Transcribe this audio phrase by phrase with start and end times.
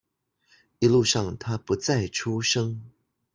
[0.79, 2.89] 一路上他不再出聲